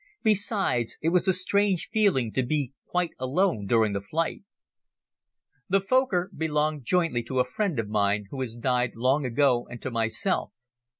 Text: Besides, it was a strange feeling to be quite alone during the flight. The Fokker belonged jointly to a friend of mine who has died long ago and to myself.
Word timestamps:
Besides, 0.23 0.97
it 1.03 1.09
was 1.09 1.27
a 1.27 1.31
strange 1.31 1.89
feeling 1.93 2.31
to 2.31 2.41
be 2.41 2.73
quite 2.87 3.11
alone 3.19 3.67
during 3.67 3.93
the 3.93 4.01
flight. 4.01 4.41
The 5.69 5.79
Fokker 5.79 6.31
belonged 6.35 6.85
jointly 6.85 7.21
to 7.25 7.37
a 7.39 7.45
friend 7.45 7.77
of 7.77 7.87
mine 7.87 8.25
who 8.31 8.41
has 8.41 8.55
died 8.55 8.95
long 8.95 9.27
ago 9.27 9.67
and 9.69 9.79
to 9.83 9.91
myself. 9.91 10.53